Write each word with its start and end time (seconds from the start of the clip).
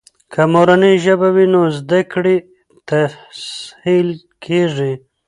که 0.31 0.41
مورنۍ 0.53 0.95
ژبه 1.03 1.29
وي، 1.35 1.45
نو 1.53 1.61
زده 1.77 1.99
کړې 2.11 2.35
تسهیل 2.89 4.09
کیږي. 4.43 4.93